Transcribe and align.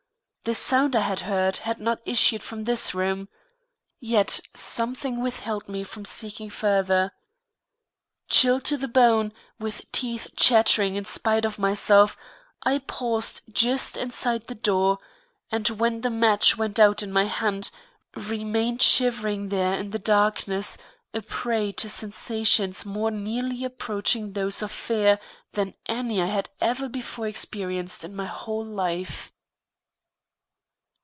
The 0.43 0.55
sound 0.55 0.95
I 0.95 1.01
had 1.01 1.19
heard 1.19 1.57
had 1.57 1.79
not 1.79 2.01
issued 2.03 2.41
from 2.41 2.63
this 2.63 2.95
room, 2.95 3.29
yet 3.99 4.39
something 4.55 5.21
withheld 5.21 5.69
me 5.69 5.83
from 5.83 6.03
seeking 6.03 6.49
further. 6.49 7.11
Chilled 8.27 8.65
to 8.65 8.75
the 8.75 8.87
bone, 8.87 9.33
with 9.59 9.85
teeth 9.91 10.29
chattering 10.35 10.95
in 10.95 11.05
spite 11.05 11.45
of 11.45 11.59
myself, 11.59 12.17
I 12.63 12.79
paused 12.79 13.41
just 13.53 13.95
inside 13.95 14.47
the 14.47 14.55
door, 14.55 14.97
and 15.51 15.69
when 15.69 16.01
the 16.01 16.09
match 16.09 16.57
went 16.57 16.79
out 16.79 17.03
in 17.03 17.11
my 17.11 17.25
hand 17.25 17.69
remained 18.15 18.81
shivering 18.81 19.49
there 19.49 19.75
in 19.75 19.91
the 19.91 19.99
darkness, 19.99 20.75
a 21.13 21.21
prey 21.21 21.71
to 21.73 21.87
sensations 21.87 22.83
more 22.83 23.11
nearly 23.11 23.63
approaching 23.63 24.33
those 24.33 24.63
of 24.63 24.71
fear 24.71 25.19
than 25.53 25.75
any 25.85 26.19
I 26.19 26.25
had 26.25 26.49
ever 26.59 26.89
before 26.89 27.27
experienced 27.27 28.03
in 28.03 28.15
my 28.15 28.25
whole 28.25 28.65
life. 28.65 29.31